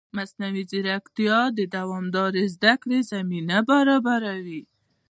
مصنوعي 0.17 0.63
ځیرکتیا 0.71 1.39
د 1.57 1.59
دوامدارې 1.75 2.43
زده 2.55 2.73
کړې 2.81 2.99
زمینه 3.11 3.57
برابروي. 3.69 4.61